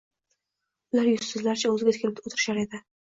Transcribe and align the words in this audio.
Ular 0.95 1.09
yuzsizlarcha 1.09 1.71
o`ziga 1.73 1.93
tikilib 1.99 2.23
o`tirishar 2.25 2.63
edi 2.63 2.81